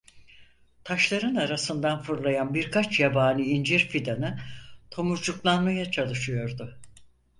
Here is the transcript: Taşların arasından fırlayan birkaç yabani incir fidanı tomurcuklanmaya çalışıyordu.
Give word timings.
Taşların 0.83 1.35
arasından 1.35 2.01
fırlayan 2.01 2.53
birkaç 2.53 2.99
yabani 2.99 3.45
incir 3.45 3.79
fidanı 3.87 4.39
tomurcuklanmaya 4.91 5.91
çalışıyordu. 5.91 6.79